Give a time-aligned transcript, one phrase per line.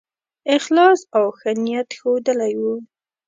[0.57, 2.75] اخلاص او ښه نیت ښودلی وو.